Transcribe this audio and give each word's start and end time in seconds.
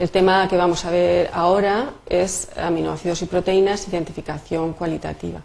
El 0.00 0.10
tema 0.10 0.48
que 0.48 0.56
vamos 0.56 0.86
a 0.86 0.90
ver 0.90 1.28
ahora 1.34 1.92
es 2.08 2.48
aminoácidos 2.56 3.20
y 3.20 3.26
proteínas, 3.26 3.86
identificación 3.86 4.72
cualitativa. 4.72 5.42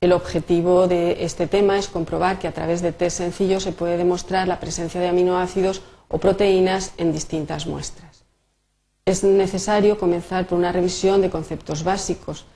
El 0.00 0.10
objetivo 0.10 0.88
de 0.88 1.24
este 1.24 1.46
tema 1.46 1.78
es 1.78 1.86
comprobar 1.86 2.40
que 2.40 2.48
a 2.48 2.52
través 2.52 2.82
de 2.82 2.90
test 2.90 3.18
sencillos 3.18 3.62
se 3.62 3.70
puede 3.70 3.96
demostrar 3.96 4.48
la 4.48 4.58
presencia 4.58 5.00
de 5.00 5.06
aminoácidos 5.06 5.80
o 6.08 6.18
proteínas 6.18 6.92
en 6.96 7.12
distintas 7.12 7.68
muestras. 7.68 8.24
Es 9.04 9.22
necesario 9.22 9.96
comenzar 9.96 10.48
por 10.48 10.58
una 10.58 10.72
revisión 10.72 11.20
de 11.20 11.30
conceptos 11.30 11.84
básicos 11.84 12.46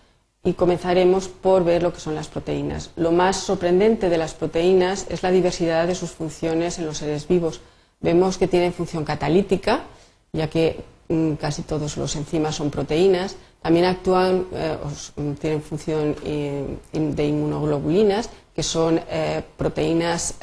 y 0.42 0.54
comenzaremos 0.54 1.28
por 1.28 1.62
ver 1.62 1.84
lo 1.84 1.92
que 1.92 2.00
son 2.00 2.16
las 2.16 2.26
proteínas. 2.26 2.90
Lo 2.96 3.12
más 3.12 3.36
sorprendente 3.36 4.08
de 4.08 4.18
las 4.18 4.34
proteínas 4.34 5.06
es 5.08 5.22
la 5.22 5.30
diversidad 5.30 5.86
de 5.86 5.94
sus 5.94 6.10
funciones 6.10 6.80
en 6.80 6.86
los 6.86 6.98
seres 6.98 7.28
vivos. 7.28 7.60
Vemos 8.00 8.38
que 8.38 8.48
tienen 8.48 8.72
función 8.72 9.04
catalítica, 9.04 9.84
ya 10.32 10.50
que 10.50 10.97
casi 11.40 11.62
todos 11.62 11.96
los 11.96 12.14
enzimas 12.16 12.56
son 12.56 12.70
proteínas. 12.70 13.36
También 13.62 13.86
actúan, 13.86 14.46
eh, 14.52 14.76
mm, 15.16 15.32
tienen 15.32 15.62
función 15.62 16.14
eh, 16.24 16.76
de 16.92 17.26
inmunoglobulinas, 17.26 18.30
que 18.54 18.62
son 18.62 19.00
eh, 19.08 19.42
proteínas 19.56 20.34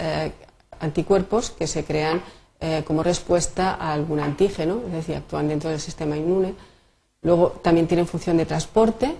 anticuerpos 0.79 1.51
que 1.51 1.67
se 1.67 1.83
crean 1.83 2.21
como 2.85 3.03
respuesta 3.03 3.75
a 3.75 3.93
algún 3.93 4.19
antígeno, 4.19 4.81
es 4.87 4.93
decir, 4.93 5.15
actúan 5.15 5.47
dentro 5.47 5.69
del 5.69 5.79
sistema 5.79 6.17
inmune. 6.17 6.55
Luego 7.21 7.49
también 7.61 7.85
tienen 7.85 8.07
función 8.07 8.37
de 8.37 8.45
transporte, 8.45 9.15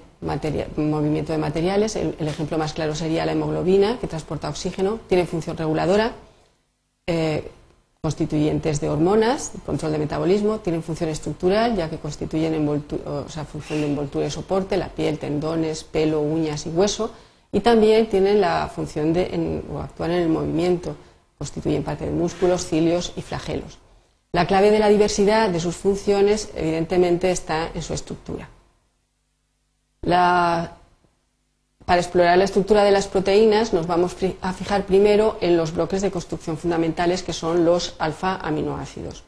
movimiento 0.78 1.32
de 1.32 1.38
materiales. 1.38 1.96
El, 1.96 2.16
ejemplo 2.20 2.58
más 2.58 2.74
claro 2.74 2.96
sería 2.96 3.26
la 3.26 3.34
hemoglobina, 3.34 4.00
que 4.00 4.08
transporta 4.08 4.50
oxígeno. 4.50 5.00
Tiene 5.08 5.28
función 5.28 5.58
reguladora, 5.58 6.14
constituyentes 8.06 8.80
de 8.82 8.88
hormonas, 8.88 9.52
control 9.66 9.94
de 9.94 9.98
metabolismo. 9.98 10.60
Tienen 10.60 10.84
función 10.84 11.10
estructural, 11.10 11.76
ya 11.76 11.90
que 11.90 11.98
constituyen 11.98 12.54
o 12.68 13.30
sea, 13.30 13.46
función 13.46 13.82
de 13.82 13.88
envoltura 13.88 14.28
y 14.28 14.30
soporte, 14.30 14.78
la 14.78 14.90
piel, 14.90 15.18
tendones, 15.18 15.84
pelo, 15.84 16.22
uñas 16.22 16.68
y 16.68 16.70
hueso. 16.70 17.10
Y 17.52 17.62
también 17.62 18.08
tienen 18.08 18.40
la 18.40 18.70
función 18.76 19.12
de 19.12 19.24
o 19.74 19.80
actúan 19.80 20.12
en 20.12 20.22
el 20.22 20.30
movimiento, 20.30 20.96
constituyen 21.40 21.82
parte 21.82 22.06
de 22.06 22.12
músculos, 22.12 22.68
cilios 22.68 23.12
y 23.16 23.24
flagelos. 23.24 23.80
La 24.34 24.46
clave 24.46 24.70
de 24.70 24.78
la 24.78 24.90
diversidad 24.90 25.50
de 25.50 25.60
sus 25.60 25.76
funciones, 25.76 26.52
evidentemente, 26.56 27.32
está 27.32 27.72
en 27.74 27.82
su 27.82 27.96
estructura 27.96 28.48
para 31.86 32.02
explorar 32.02 32.38
la 32.38 32.46
estructura 32.46 32.84
de 32.84 32.92
las 32.92 33.08
proteínas 33.08 33.72
nos 33.74 33.86
vamos 33.86 34.16
a 34.42 34.54
fijar 34.54 34.86
primero 34.86 35.38
en 35.42 35.56
los 35.56 35.74
bloques 35.74 36.02
de 36.02 36.12
construcción 36.12 36.58
fundamentales 36.58 37.22
que 37.22 37.34
son 37.34 37.64
los 37.64 37.96
alfa-aminoácidos. 38.00 39.24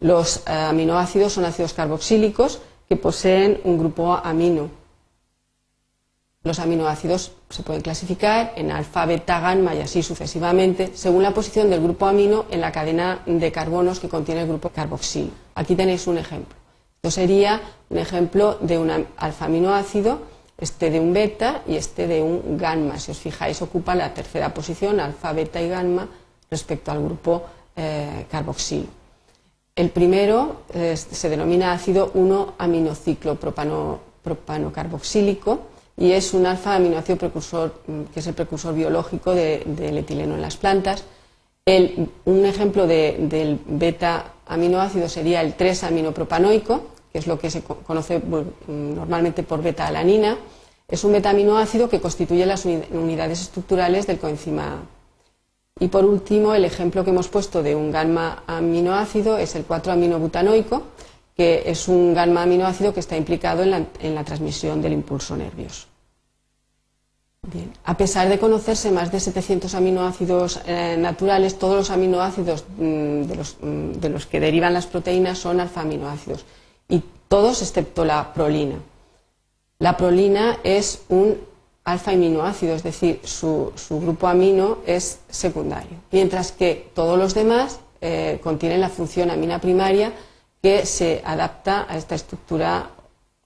Los 0.00 0.38
eh, 0.38 0.50
aminoácidos 0.50 1.32
son 1.32 1.44
ácidos 1.44 1.72
carboxílicos 1.72 2.60
que 2.88 2.96
poseen 2.96 3.60
un 3.64 3.78
grupo 3.78 4.12
amino. 4.12 4.68
Los 6.42 6.58
aminoácidos 6.58 7.32
se 7.48 7.62
pueden 7.62 7.80
clasificar 7.80 8.52
en 8.56 8.70
alfa, 8.70 9.06
beta, 9.06 9.40
gamma 9.40 9.74
y 9.74 9.80
así 9.80 10.02
sucesivamente, 10.02 10.90
según 10.94 11.22
la 11.22 11.32
posición 11.32 11.70
del 11.70 11.80
grupo 11.80 12.06
amino 12.06 12.44
en 12.50 12.60
la 12.60 12.70
cadena 12.70 13.22
de 13.24 13.50
carbonos 13.50 13.98
que 13.98 14.10
contiene 14.10 14.42
el 14.42 14.48
grupo 14.48 14.68
carboxilo. 14.68 15.30
Aquí 15.54 15.74
tenéis 15.74 16.06
un 16.06 16.18
ejemplo. 16.18 16.54
Esto 16.96 17.12
sería 17.12 17.62
un 17.88 17.98
ejemplo 17.98 18.58
de 18.60 18.78
un 18.78 18.90
alfa-aminoácido, 19.16 20.33
este 20.58 20.90
de 20.90 21.00
un 21.00 21.12
beta 21.12 21.62
y 21.66 21.76
este 21.76 22.06
de 22.06 22.22
un 22.22 22.56
gamma. 22.56 22.98
Si 22.98 23.10
os 23.10 23.18
fijáis, 23.18 23.60
ocupa 23.62 23.94
la 23.94 24.14
tercera 24.14 24.52
posición, 24.54 25.00
alfa, 25.00 25.32
beta 25.32 25.60
y 25.60 25.68
gamma, 25.68 26.08
respecto 26.50 26.92
al 26.92 27.02
grupo 27.02 27.42
eh, 27.76 28.26
carboxilo. 28.30 28.86
El 29.74 29.90
primero 29.90 30.62
eh, 30.72 30.96
se 30.96 31.28
denomina 31.28 31.72
ácido 31.72 32.12
1-aminociclo 32.14 33.36
propano, 33.36 33.98
propanocarboxílico 34.22 35.66
y 35.96 36.12
es 36.12 36.32
un 36.32 36.46
alfa-aminoácido 36.46 37.18
precursor, 37.18 37.82
mm, 37.86 38.02
que 38.12 38.20
es 38.20 38.26
el 38.26 38.34
precursor 38.34 38.74
biológico 38.74 39.34
del 39.34 39.98
etileno 39.98 40.34
en 40.34 40.42
las 40.42 40.56
plantas. 40.56 41.04
un 41.66 42.44
ejemplo 42.44 42.86
del 42.86 43.58
beta-aminoácido 43.66 45.08
sería 45.08 45.40
el 45.40 45.56
3-aminopropanoico, 45.56 46.82
que 47.14 47.20
es 47.20 47.28
lo 47.28 47.38
que 47.38 47.48
se 47.48 47.62
conoce 47.62 48.20
normalmente 48.66 49.44
por 49.44 49.62
beta-alanina, 49.62 50.36
es 50.88 51.04
un 51.04 51.12
beta-aminoácido 51.12 51.88
que 51.88 52.00
constituye 52.00 52.44
las 52.44 52.64
unidades 52.64 53.40
estructurales 53.40 54.08
del 54.08 54.18
coenzima 54.18 54.82
Y 55.78 55.86
por 55.86 56.04
último, 56.04 56.56
el 56.56 56.64
ejemplo 56.64 57.04
que 57.04 57.10
hemos 57.10 57.28
puesto 57.28 57.62
de 57.62 57.76
un 57.76 57.92
gamma-aminoácido 57.92 59.38
es 59.38 59.54
el 59.54 59.64
4-aminobutanoico, 59.64 60.82
que 61.36 61.62
es 61.70 61.86
un 61.86 62.14
gamma-aminoácido 62.14 62.92
que 62.92 62.98
está 62.98 63.16
implicado 63.16 63.62
en 63.62 64.14
la, 64.16 64.24
transmisión 64.24 64.82
del 64.82 64.94
impulso 64.94 65.36
nervioso. 65.36 65.86
A 67.84 67.96
pesar 67.96 68.28
de 68.28 68.40
conocerse 68.40 68.90
más 68.90 69.12
de 69.12 69.20
700 69.20 69.72
aminoácidos 69.76 70.60
eh, 70.66 70.96
naturales, 70.98 71.60
todos 71.60 71.76
los 71.76 71.90
aminoácidos 71.90 72.64
mm, 72.76 73.22
de, 73.22 73.36
los, 73.36 73.56
mm, 73.60 73.92
de, 74.00 74.08
los, 74.08 74.26
que 74.26 74.40
derivan 74.40 74.74
las 74.74 74.86
proteínas 74.86 75.38
son 75.38 75.60
alfa-aminoácidos 75.60 76.44
y 76.88 77.02
todos 77.28 77.62
excepto 77.62 78.04
la 78.04 78.32
prolina. 78.32 78.76
La 79.78 79.96
prolina 79.96 80.58
es 80.62 81.02
un 81.08 81.38
alfa-aminoácido, 81.84 82.74
es 82.74 82.82
decir, 82.82 83.20
su, 83.24 83.72
grupo 83.90 84.26
amino 84.26 84.78
es 84.86 85.20
secundario, 85.28 85.98
mientras 86.10 86.52
que 86.52 86.90
todos 86.94 87.18
los 87.18 87.34
demás 87.34 87.80
eh, 88.00 88.40
contienen 88.42 88.80
la 88.80 88.88
función 88.88 89.30
amina 89.30 89.60
primaria 89.60 90.12
que 90.62 90.86
se 90.86 91.20
adapta 91.24 91.86
a 91.88 91.96
esta 91.98 92.14
estructura 92.14 92.90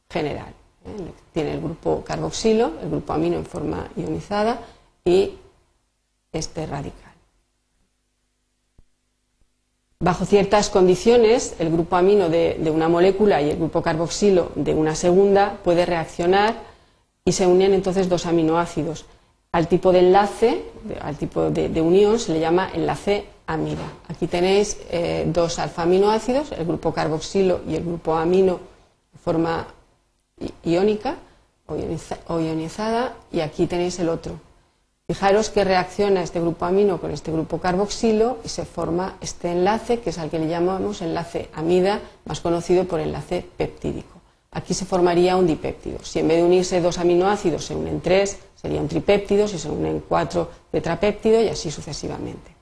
general. 0.08 0.54
¿eh? 0.84 1.12
Tiene 1.32 1.54
el 1.54 1.60
grupo 1.60 2.04
carboxilo, 2.04 2.72
el 2.80 2.90
grupo 2.90 3.12
amino 3.12 3.36
en 3.36 3.46
forma 3.46 3.88
ionizada 3.96 4.60
y 5.04 5.34
este 6.32 6.66
radical. 6.66 7.07
Bajo 10.00 10.24
ciertas 10.24 10.70
condiciones, 10.70 11.56
el 11.58 11.72
grupo 11.72 11.96
amino 11.96 12.28
de, 12.28 12.70
una 12.72 12.88
molécula 12.88 13.42
y 13.42 13.50
el 13.50 13.56
grupo 13.56 13.82
carboxilo 13.82 14.52
de 14.54 14.72
una 14.72 14.94
segunda 14.94 15.58
puede 15.64 15.84
reaccionar 15.86 16.54
y 17.24 17.32
se 17.32 17.48
unen 17.48 17.74
entonces 17.74 18.08
dos 18.08 18.24
aminoácidos. 18.24 19.06
Al 19.50 19.66
tipo 19.66 19.90
de 19.90 19.98
enlace, 19.98 20.62
al 21.00 21.16
tipo 21.16 21.50
de, 21.50 21.80
unión, 21.80 22.20
se 22.20 22.32
le 22.32 22.38
llama 22.38 22.70
enlace 22.72 23.26
amida. 23.48 23.92
Aquí 24.06 24.28
tenéis 24.28 24.78
eh, 24.90 25.24
dos 25.26 25.58
alfa-aminoácidos, 25.58 26.52
el 26.52 26.64
grupo 26.64 26.94
carboxilo 26.94 27.62
y 27.66 27.74
el 27.74 27.82
grupo 27.82 28.14
amino 28.14 28.60
de 29.12 29.18
forma 29.18 29.66
iónica 30.62 31.16
o 31.66 32.40
ionizada, 32.40 33.16
y 33.32 33.40
aquí 33.40 33.66
tenéis 33.66 33.98
el 33.98 34.10
otro, 34.10 34.38
Fijaros 35.10 35.48
que 35.48 35.64
reacciona 35.64 36.22
este 36.22 36.38
grupo 36.38 36.66
amino 36.66 37.00
con 37.00 37.10
este 37.12 37.32
grupo 37.32 37.58
carboxilo 37.58 38.40
y 38.44 38.50
se 38.50 38.66
forma 38.66 39.16
este 39.22 39.50
enlace, 39.52 40.00
que 40.00 40.10
es 40.10 40.18
al 40.18 40.28
que 40.28 40.38
le 40.38 40.48
llamamos 40.48 41.00
enlace 41.00 41.48
amida, 41.54 42.02
más 42.26 42.42
conocido 42.42 42.84
por 42.84 43.00
enlace 43.00 43.42
peptídico. 43.56 44.20
Aquí 44.50 44.74
se 44.74 44.84
formaría 44.84 45.38
un 45.38 45.46
dipéptido. 45.46 46.00
Si 46.02 46.18
en 46.18 46.28
vez 46.28 46.36
de 46.36 46.44
unirse 46.44 46.82
dos 46.82 46.98
aminoácidos 46.98 47.64
se 47.64 47.74
unen 47.74 48.02
tres, 48.02 48.36
sería 48.54 48.82
un 48.82 48.88
tripéptido, 48.88 49.48
si 49.48 49.58
se 49.58 49.70
unen 49.70 50.04
cuatro, 50.06 50.50
tetrapéptido 50.70 51.42
y 51.42 51.48
así 51.48 51.70
sucesivamente. 51.70 52.54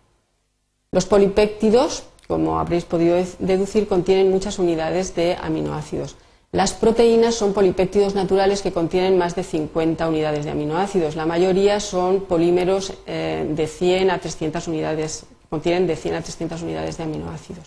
Los 0.93 1.05
polipéptidos, 1.05 2.05
como 2.29 2.61
habréis 2.61 2.85
podido 2.85 3.17
deducir, 3.41 3.89
contienen 3.89 4.31
muchas 4.31 4.61
unidades 4.61 5.17
de 5.17 5.37
aminoácidos. 5.43 6.15
Las 6.57 6.73
proteínas 6.73 7.35
son 7.35 7.53
polipéptidos 7.53 8.15
naturales 8.15 8.63
que 8.63 8.73
contienen 8.73 9.19
más 9.19 9.37
de 9.37 9.43
50 9.43 10.09
unidades 10.09 10.47
de 10.47 10.53
aminoácidos. 10.53 11.15
La 11.15 11.27
mayoría 11.27 11.81
son 11.81 12.23
polímeros 12.23 12.95
eh, 13.07 13.47
de 13.47 13.67
100 13.67 14.11
a 14.11 14.19
300 14.19 14.67
unidades, 14.67 15.27
contienen 15.51 15.87
de 15.87 15.97
100 15.97 16.15
a 16.15 16.23
300 16.23 16.63
unidades 16.63 16.97
de 16.97 17.05
aminoácidos. 17.05 17.67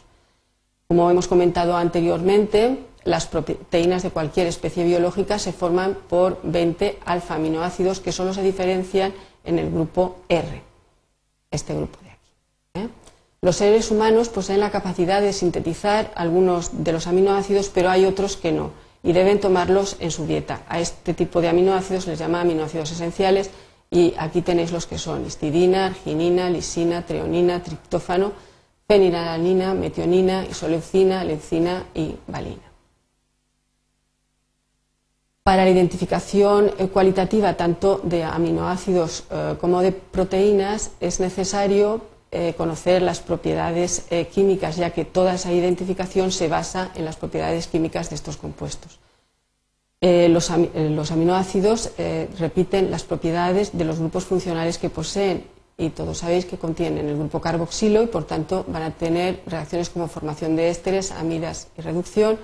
Como 0.88 1.12
hemos 1.12 1.28
comentado 1.28 1.78
anteriormente, 1.78 2.80
las 3.04 3.28
proteínas 3.28 4.02
de 4.02 4.10
cualquier 4.10 4.48
especie 4.48 4.84
biológica 4.84 5.38
se 5.38 5.54
forman 5.54 5.96
por 6.10 6.40
20 6.42 6.98
alfa-aminoácidos 7.06 8.00
que 8.00 8.12
solo 8.12 8.34
se 8.34 8.42
diferencian 8.42 9.14
en 9.44 9.60
el 9.60 9.70
grupo 9.70 10.16
R, 10.30 10.64
este 11.52 11.76
grupo 11.76 12.00
de. 12.02 12.09
Los 13.42 13.56
seres 13.56 13.90
humanos 13.90 14.28
poseen 14.28 14.60
la 14.60 14.70
capacidad 14.70 15.22
de 15.22 15.32
sintetizar 15.32 16.12
algunos 16.16 16.84
de 16.84 16.92
los 16.92 17.08
aminoácidos, 17.08 17.70
pero 17.70 17.90
hay 17.90 18.06
otros 18.06 18.36
que 18.36 18.52
no, 18.52 18.72
y 19.02 19.14
deben 19.14 19.40
tomarlos 19.40 19.96
en 20.00 20.12
su 20.12 20.26
dieta. 20.26 20.64
A 20.68 20.80
este 20.82 21.14
tipo 21.14 21.40
de 21.40 21.48
aminoácidos 21.48 22.06
les 22.08 22.20
llama 22.20 22.42
aminoácidos 22.42 22.92
esenciales, 22.92 23.50
y 23.90 24.14
aquí 24.18 24.42
tenéis 24.42 24.72
los 24.72 24.86
que 24.86 24.98
son 24.98 25.26
histidina, 25.26 25.86
arginina, 25.86 26.50
lisina, 26.50 27.06
treonina, 27.06 27.64
triptófano, 27.64 28.34
fenilalanina, 28.88 29.74
metionina, 29.74 30.46
isoleucina, 30.46 31.24
leucina 31.24 31.86
y 31.94 32.16
valina. 32.28 32.70
Para 35.44 35.64
la 35.64 35.72
identificación 35.72 36.72
cualitativa 36.92 37.56
tanto 37.56 38.02
de 38.04 38.24
aminoácidos 38.24 39.24
eh, 39.32 39.56
como 39.60 39.82
de 39.82 39.94
proteínas 39.94 40.92
es 41.00 41.20
necesario 41.20 42.02
eh, 42.32 42.54
conocer 42.56 43.02
las 43.02 43.20
propiedades 43.20 44.06
eh, 44.10 44.28
químicas, 44.28 44.76
ya 44.76 44.92
que 44.92 45.06
toda 45.06 45.36
esa 45.36 45.52
identificación 45.52 46.32
se 46.32 46.48
basa 46.48 46.92
en 46.96 47.06
las 47.06 47.16
propiedades 47.16 47.68
químicas 47.68 48.10
de 48.10 48.16
estos 48.16 48.38
compuestos. 48.38 49.00
Los, 50.02 50.50
los, 50.50 51.12
aminoácidos 51.12 51.92
repiten 52.40 52.90
las 52.90 53.04
propiedades 53.04 53.78
de 53.78 53.84
los 53.84 54.00
grupos 54.00 54.24
funcionales 54.24 54.78
que 54.78 54.90
poseen 54.90 55.44
y 55.80 55.90
todos 55.92 56.20
sabéis 56.20 56.46
que 56.46 56.58
contienen 56.58 57.08
el 57.08 57.18
grupo 57.18 57.40
carboxilo 57.40 58.04
y 58.04 58.08
por 58.08 58.26
tanto 58.26 58.66
van 58.68 58.84
a 58.84 58.92
tener 58.92 59.42
reacciones 59.46 59.90
como 59.90 60.10
formación 60.10 60.58
de 60.58 60.70
ésteres, 60.70 61.12
amidas 61.12 61.70
y 61.78 61.82
reducción. 61.82 62.38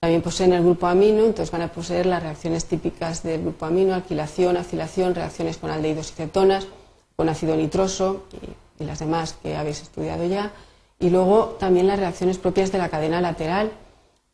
También 0.00 0.20
poseen 0.20 0.52
el 0.52 0.64
grupo 0.64 0.88
amino, 0.88 1.20
entonces 1.20 1.52
van 1.52 1.62
a 1.62 1.70
poseer 1.70 2.06
las 2.06 2.24
reacciones 2.24 2.64
típicas 2.64 3.22
del 3.22 3.42
grupo 3.42 3.66
amino, 3.66 3.94
alquilación, 3.94 4.56
acilación, 4.56 5.14
reacciones 5.14 5.58
con 5.58 5.70
aldehídos 5.70 6.10
y 6.10 6.14
cetonas, 6.14 6.66
con 7.14 7.28
ácido 7.28 7.54
nitroso 7.54 8.24
y, 8.32 8.48
las 8.84 8.98
demás 8.98 9.36
que 9.42 9.56
habéis 9.56 9.82
estudiado 9.82 10.24
ya. 10.24 10.52
Y 10.98 11.10
luego 11.10 11.56
también 11.58 11.86
las 11.86 11.98
reacciones 11.98 12.38
propias 12.38 12.70
de 12.70 12.78
la 12.78 12.88
cadena 12.88 13.20
lateral, 13.20 13.72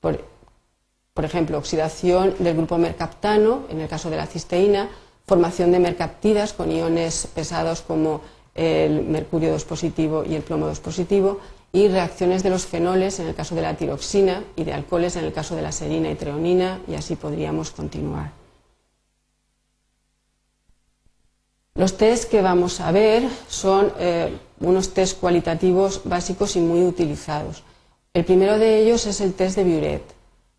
por, 0.01 0.25
por 1.15 1.25
ejemplo, 1.25 1.59
oxidación 1.59 2.35
del 2.39 2.57
grupo 2.57 2.79
mercaptano, 2.79 3.63
en 3.71 3.81
el 3.81 3.89
caso 3.89 4.11
de 4.11 4.17
la 4.17 4.27
cisteína, 4.27 4.89
formación 5.27 5.73
de 5.73 5.79
mercaptidas 5.79 6.53
con 6.53 6.71
iones 6.71 7.29
pesados 7.35 7.83
como 7.83 8.21
el 8.55 9.05
mercurio 9.05 9.53
2 9.53 9.65
positivo 9.65 10.25
y 10.25 10.35
el 10.35 10.43
plomo 10.43 10.67
2 10.67 10.81
positivo, 10.81 11.41
y 11.73 11.89
reacciones 11.89 12.43
de 12.43 12.51
los 12.51 12.67
fenoles 12.67 13.21
en 13.21 13.29
el 13.29 13.35
caso 13.35 13.55
de 13.55 13.63
la 13.63 13.75
tiroxina 13.75 14.43
y 14.57 14.65
de 14.65 14.73
alcoholes 14.73 15.17
en 15.17 15.25
el 15.25 15.33
caso 15.33 15.55
de 15.55 15.63
la 15.63 15.73
serina 15.73 16.11
y 16.11 16.15
treonina, 16.15 16.81
y 16.89 16.95
así 16.95 17.15
podríamos 17.17 17.71
continuar. 17.71 18.38
Los 21.79 21.97
test 21.97 22.29
que 22.29 22.43
vamos 22.43 22.81
a 22.81 22.91
ver 22.91 23.23
son 23.49 23.93
eh, 24.01 24.37
unos 24.59 24.95
test 24.95 25.21
cualitativos 25.21 26.01
básicos 26.03 26.57
y 26.57 26.61
muy 26.61 26.83
utilizados. 26.83 27.63
El 28.13 28.25
primero 28.25 28.59
de 28.59 28.83
ellos 28.83 29.07
es 29.07 29.21
el 29.21 29.33
test 29.33 29.55
de 29.55 29.63
Biuret. 29.63 30.03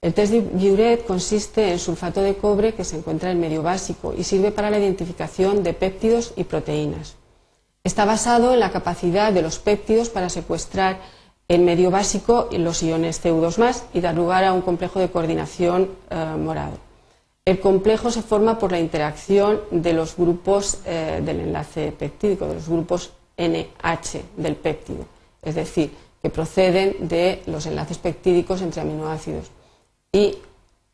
El 0.01 0.13
test 0.13 0.31
de 0.31 0.39
Biuret 0.39 1.05
consiste 1.05 1.73
en 1.73 1.77
sulfato 1.77 2.21
de 2.21 2.37
cobre 2.37 2.73
que 2.73 2.85
se 2.85 2.95
encuentra 2.95 3.31
en 3.31 3.41
medio 3.41 3.61
básico 3.61 4.13
y 4.17 4.23
sirve 4.23 4.51
para 4.51 4.69
la 4.69 4.79
identificación 4.79 5.61
de 5.61 5.73
péptidos 5.73 6.31
y 6.37 6.45
proteínas. 6.45 7.15
Está 7.83 8.05
basado 8.05 8.53
en 8.53 8.61
la 8.61 8.71
capacidad 8.71 9.33
de 9.33 9.41
los 9.41 9.59
péptidos 9.59 10.07
para 10.07 10.29
secuestrar 10.29 11.01
en 11.49 11.65
medio 11.65 11.91
básico 11.91 12.47
los 12.53 12.81
iones 12.81 13.21
CO2 13.21 13.81
y 13.93 13.99
dar 13.99 14.15
lugar 14.15 14.45
a 14.45 14.53
un 14.53 14.61
complejo 14.61 15.01
de 15.01 15.09
coordinación 15.09 15.89
eh, 16.11 16.35
morado. 16.39 16.88
El 17.49 17.59
complejo 17.59 18.11
se 18.11 18.21
forma 18.21 18.59
por 18.59 18.71
la 18.71 18.79
interacción 18.79 19.61
de 19.71 19.93
los 19.93 20.15
grupos 20.15 20.81
eh, 20.85 21.19
del 21.25 21.39
enlace 21.39 21.91
peptídico, 21.91 22.45
de 22.45 22.53
los 22.53 22.69
grupos 22.69 23.09
NH 23.39 24.21
del 24.37 24.55
péptido, 24.55 25.05
es 25.41 25.55
decir, 25.55 25.91
que 26.21 26.29
proceden 26.29 27.09
de 27.09 27.41
los 27.47 27.65
enlaces 27.65 27.97
peptídicos 27.97 28.61
entre 28.61 28.81
aminoácidos. 28.81 29.49
Y 30.11 30.37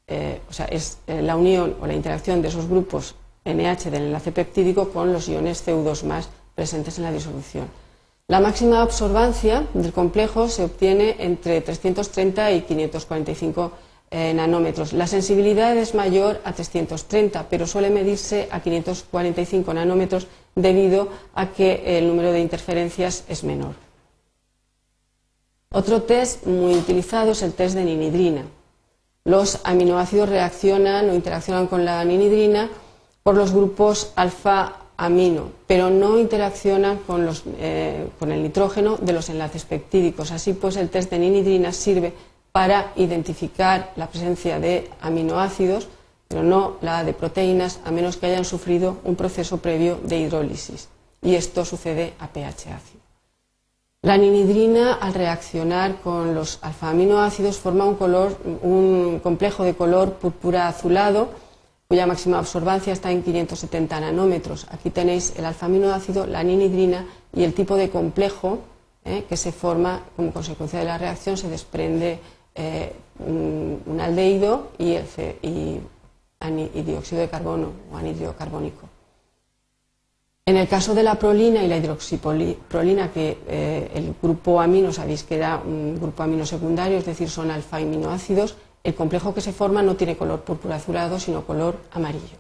eh, 0.08 0.40
es 0.70 1.00
eh, 1.08 1.22
la 1.22 1.36
unión 1.36 1.76
o 1.82 1.88
la 1.88 1.94
interacción 1.94 2.42
de 2.42 2.48
esos 2.48 2.70
grupos 2.70 3.16
NH 3.44 3.92
del 3.92 4.04
enlace 4.04 4.32
peptídico 4.32 4.92
con 4.92 5.12
los 5.12 5.28
iones 5.28 5.62
CO2 5.68 6.26
presentes 6.56 6.98
en 6.98 7.04
la 7.04 7.12
disolución. 7.12 7.68
La 8.30 8.40
máxima 8.40 8.82
absorbancia 8.82 9.68
del 9.74 9.92
complejo 9.92 10.48
se 10.48 10.64
obtiene 10.64 11.18
entre 11.20 11.60
330 11.60 12.54
y 12.54 12.62
545 12.62 13.72
eh, 14.18 14.34
nanómetros. 14.34 14.94
La 14.94 15.08
sensibilidad 15.08 15.76
es 15.76 15.94
mayor 15.94 16.40
a 16.46 16.54
330, 16.54 17.50
pero 17.50 17.68
suele 17.68 17.90
medirse 17.90 18.48
a 18.50 18.62
545 18.62 19.74
nanómetros 19.74 20.28
debido 20.56 21.10
a 21.34 21.48
que 21.48 21.98
el 21.98 22.08
número 22.08 22.32
de 22.32 22.40
interferencias 22.40 23.26
es 23.28 23.44
menor. 23.44 23.76
Otro 25.70 26.04
test 26.04 26.46
muy 26.46 26.76
utilizado 26.76 27.34
es 27.34 27.42
el 27.42 27.52
test 27.52 27.76
de 27.76 27.84
ninidrina. 27.84 28.44
Los 29.26 29.60
aminoácidos 29.66 30.30
reaccionan 30.30 31.10
o 31.10 31.14
interaccionan 31.14 31.68
con 31.68 31.84
la 31.84 32.06
ninidrina 32.06 32.70
por 33.22 33.36
los 33.36 33.52
grupos 33.52 34.14
alfa-amino, 34.16 35.52
pero 35.68 35.90
no 35.90 36.18
interaccionan 36.18 37.00
con, 37.00 37.30
eh, 37.60 38.08
con 38.18 38.32
el 38.32 38.44
nitrógeno 38.44 38.96
de 38.96 39.12
los 39.12 39.28
enlaces 39.28 39.66
peptídicos. 39.66 40.32
Así 40.32 40.54
pues, 40.54 40.78
el 40.78 40.90
test 40.90 41.12
de 41.12 41.20
ninidrina 41.20 41.74
sirve 41.74 42.14
para 42.56 42.94
identificar 42.96 43.92
la 43.98 44.08
presencia 44.08 44.62
de 44.62 44.90
aminoácidos, 45.02 45.90
pero 46.30 46.42
no 46.42 46.78
la 46.80 47.04
de 47.04 47.12
proteínas, 47.12 47.82
a 47.84 47.92
menos 47.92 48.16
que 48.16 48.28
hayan 48.28 48.46
sufrido 48.46 48.96
un 49.04 49.18
proceso 49.18 49.58
previo 49.58 50.00
de 50.02 50.20
hidrólisis. 50.20 50.88
Y 51.22 51.36
esto 51.36 51.66
sucede 51.66 52.14
a 52.18 52.30
pH 52.30 52.72
ácido. 52.72 53.02
La 54.04 54.16
ninidrina, 54.16 54.94
al 54.94 55.14
reaccionar 55.14 56.00
con 56.00 56.34
los 56.34 56.60
alfa-aminoácidos, 56.62 57.58
forma 57.58 57.84
un, 57.84 59.20
complejo 59.22 59.66
de 59.66 59.76
color 59.76 60.14
púrpura 60.14 60.70
azulado, 60.70 61.32
cuya 61.90 62.08
máxima 62.08 62.40
absorbancia 62.40 62.94
está 62.94 63.12
en 63.12 63.22
570 63.22 64.00
nanómetros. 64.00 64.66
Aquí 64.72 64.92
tenéis 64.92 65.34
el 65.36 65.44
alfa-aminoácido, 65.44 66.26
la 66.26 66.42
ninidrina 66.42 67.06
y 67.34 67.44
el 67.44 67.54
tipo 67.54 67.76
de 67.76 67.90
complejo 67.90 68.60
eh, 69.04 69.26
que 69.28 69.36
se 69.36 69.52
forma 69.52 70.04
como 70.16 70.32
consecuencia 70.32 70.80
de 70.80 70.86
la 70.86 70.98
reacción, 70.98 71.36
se 71.36 71.50
desprende 71.50 72.22
eh, 72.56 72.94
un, 73.20 74.00
aldehído 74.00 74.72
y, 74.78 74.98
dióxido 76.84 77.22
de 77.22 77.30
carbono 77.30 77.72
o 77.92 77.98
anhídrido 77.98 78.36
carbónico. 78.36 78.88
En 80.46 80.58
el 80.58 80.68
caso 80.68 80.94
de 80.94 81.04
la 81.04 81.16
prolina 81.16 81.64
y 81.64 81.68
la 81.68 81.78
hidroxiprolina, 81.78 83.12
que 83.12 83.40
eh, 83.48 83.92
el 83.96 84.16
grupo 84.22 84.62
amino, 84.62 84.94
sabéis 84.94 85.24
que 85.24 85.36
era 85.36 85.58
un 85.58 86.00
grupo 86.00 86.24
amino 86.24 86.46
secundario, 86.46 86.98
es 86.98 87.06
decir, 87.06 87.30
son 87.30 87.50
alfa-aminoácidos, 87.50 88.56
el 88.84 88.94
complejo 88.94 89.34
que 89.34 89.42
se 89.42 89.52
forma 89.52 89.82
no 89.82 89.96
tiene 89.96 90.16
color 90.16 90.42
púrpura 90.42 90.76
azulado, 90.76 91.20
sino 91.20 91.46
color 91.46 91.78
amarillo. 91.92 92.38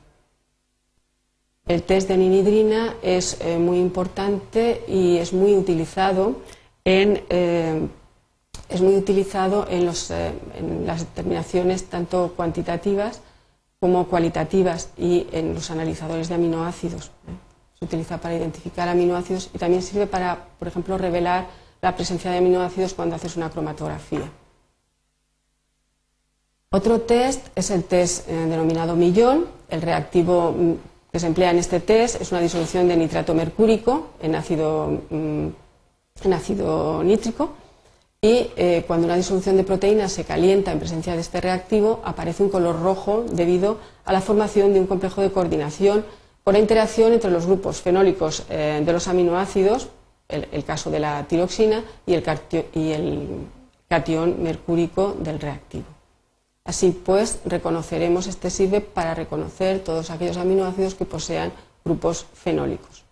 El 1.67 1.81
test 1.81 2.07
de 2.07 2.17
ninidrina 2.17 2.93
es 3.01 3.41
eh, 3.41 3.57
muy 3.57 3.79
importante 3.79 4.83
y 4.87 5.17
es 5.17 5.33
muy 5.33 5.55
utilizado 5.55 6.35
en 6.85 7.23
es 8.75 8.81
muy 8.81 8.95
utilizado 8.97 9.65
en, 9.69 9.87
eh, 9.87 10.33
las 10.85 10.99
determinaciones 10.99 11.85
tanto 11.85 12.33
cuantitativas 12.35 13.21
como 13.79 14.07
cualitativas 14.07 14.89
y 14.97 15.27
en 15.31 15.53
los 15.53 15.71
analizadores 15.71 16.27
de 16.27 16.35
aminoácidos. 16.35 17.05
¿eh? 17.05 17.09
Se 17.79 17.85
utiliza 17.85 18.17
para 18.17 18.35
identificar 18.35 18.89
aminoácidos 18.89 19.49
y 19.53 19.57
también 19.57 19.81
sirve 19.81 20.07
para, 20.07 20.47
por 20.59 20.67
ejemplo, 20.67 20.97
revelar 20.97 21.47
la 21.81 21.95
presencia 21.95 22.31
de 22.31 22.37
aminoácidos 22.39 22.93
cuando 22.93 23.15
haces 23.15 23.37
una 23.37 23.49
cromatografía. 23.49 24.29
Otro 26.69 26.99
test 27.01 27.47
es 27.55 27.71
el 27.71 27.85
test 27.85 28.27
eh, 28.27 28.33
denominado 28.33 28.97
millón. 28.97 29.45
El 29.69 29.81
reactivo 29.81 30.51
mm, 30.51 30.73
que 31.13 31.19
se 31.19 31.27
emplea 31.27 31.51
en 31.51 31.59
este 31.59 31.79
test 31.79 32.19
es 32.19 32.31
una 32.33 32.41
disolución 32.41 32.89
de 32.89 32.97
nitrato 32.97 33.33
mercúrico 33.33 34.09
en 34.21 34.35
ácido, 34.35 35.01
mm, 35.09 35.47
en 36.25 36.33
ácido 36.33 37.03
nítrico 37.03 37.53
y 38.25 38.49
eh, 38.55 38.83
cuando 38.87 39.05
una 39.05 39.17
disolución 39.17 39.55
de 39.55 39.63
proteínas 39.63 40.11
se 40.11 40.23
calienta 40.23 40.71
en 40.71 40.79
presencia 40.79 41.13
de 41.13 41.21
este 41.21 41.41
reactivo 41.41 42.01
aparece 42.03 42.41
un 42.41 42.49
color 42.49 42.81
rojo 42.81 43.23
debido 43.31 43.77
a 44.03 44.11
la 44.11 44.19
formación 44.19 44.73
de 44.73 44.79
un 44.79 44.87
complejo 44.87 45.21
de 45.21 45.31
coordinación 45.31 46.03
por 46.43 46.55
la 46.55 46.59
interacción 46.59 47.13
entre 47.13 47.29
los 47.29 47.45
grupos 47.45 47.81
fenólicos 47.81 48.43
eh, 48.49 48.81
de 48.83 48.93
los 48.93 49.07
aminoácidos, 49.07 49.89
el, 50.27 50.63
caso 50.63 50.89
de 50.89 50.99
la 51.01 51.23
tiroxina, 51.27 51.83
y 52.07 52.15
el, 52.15 52.23
y 52.73 52.91
el 52.91 54.35
mercúrico 54.39 55.15
del 55.19 55.39
reactivo. 55.39 55.85
Así 56.63 56.99
pues, 57.05 57.41
reconoceremos, 57.45 58.25
este 58.25 58.49
sirve 58.49 58.81
para 58.81 59.13
reconocer 59.13 59.83
todos 59.83 60.09
aquellos 60.09 60.37
aminoácidos 60.37 60.95
que 60.95 61.05
posean 61.05 61.51
grupos 61.83 62.25
fenólicos. 62.33 63.04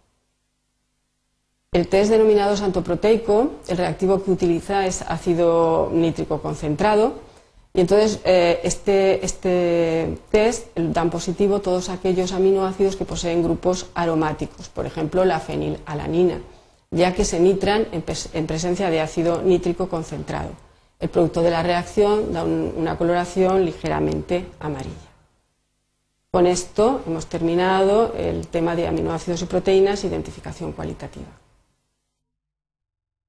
El 1.73 1.87
test 1.87 2.11
denominado 2.11 2.55
santoproteico, 2.55 3.53
el 3.67 3.77
reactivo 3.77 4.23
que 4.23 4.29
utiliza 4.29 4.85
es 4.85 5.01
ácido 5.01 5.89
nítrico 5.91 6.39
concentrado 6.39 7.15
y 7.73 7.81
entonces 7.81 8.19
eh, 8.25 8.59
este, 8.63 9.25
este, 9.25 10.19
test 10.29 10.67
dan 10.77 11.09
positivo 11.09 11.61
todos 11.61 11.89
aquellos 11.89 12.31
aminoácidos 12.31 12.95
que 12.95 13.05
poseen 13.05 13.41
grupos 13.41 13.87
aromáticos, 13.95 14.69
por 14.69 14.85
ejemplo 14.85 15.25
la 15.25 15.39
fenilalanina, 15.39 16.41
ya 16.91 17.15
que 17.15 17.25
se 17.25 17.39
nitran 17.39 17.87
en, 17.91 18.45
presencia 18.45 18.91
de 18.91 19.01
ácido 19.01 19.41
nítrico 19.41 19.89
concentrado. 19.89 20.51
El 20.99 21.09
producto 21.09 21.41
de 21.41 21.49
la 21.49 21.63
reacción 21.63 22.31
da 22.31 22.43
una 22.43 22.99
coloración 22.99 23.65
ligeramente 23.65 24.45
amarilla. 24.59 25.09
Con 26.29 26.45
esto 26.45 27.01
hemos 27.07 27.25
terminado 27.25 28.13
el 28.15 28.45
tema 28.47 28.75
de 28.75 28.87
aminoácidos 28.87 29.41
y 29.41 29.45
proteínas, 29.45 30.03
identificación 30.03 30.73
cualitativa. 30.73 31.42